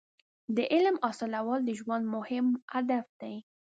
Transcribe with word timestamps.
•د 0.55 0.57
علم 0.73 0.95
حاصلول 1.03 1.59
د 1.65 1.69
ژوند 1.79 2.03
مهم 2.15 2.45
هدف 2.73 3.05
دی. 3.21 3.35